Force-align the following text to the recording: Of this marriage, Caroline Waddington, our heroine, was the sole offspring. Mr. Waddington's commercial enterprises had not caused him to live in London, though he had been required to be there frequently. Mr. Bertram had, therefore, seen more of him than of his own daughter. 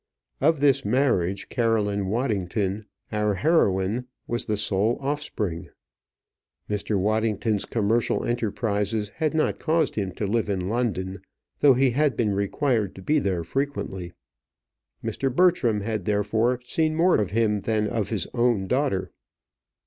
Of 0.39 0.61
this 0.61 0.83
marriage, 0.83 1.47
Caroline 1.49 2.07
Waddington, 2.07 2.87
our 3.11 3.35
heroine, 3.35 4.07
was 4.25 4.45
the 4.45 4.57
sole 4.57 4.97
offspring. 4.99 5.69
Mr. 6.67 6.99
Waddington's 6.99 7.65
commercial 7.65 8.25
enterprises 8.25 9.09
had 9.17 9.35
not 9.35 9.59
caused 9.59 9.93
him 9.93 10.11
to 10.13 10.25
live 10.25 10.49
in 10.49 10.67
London, 10.67 11.21
though 11.59 11.75
he 11.75 11.91
had 11.91 12.17
been 12.17 12.33
required 12.33 12.95
to 12.95 13.03
be 13.03 13.19
there 13.19 13.43
frequently. 13.43 14.11
Mr. 15.03 15.31
Bertram 15.31 15.81
had, 15.81 16.05
therefore, 16.05 16.59
seen 16.65 16.95
more 16.95 17.17
of 17.17 17.29
him 17.29 17.59
than 17.61 17.85
of 17.87 18.09
his 18.09 18.25
own 18.33 18.65
daughter. 18.65 19.11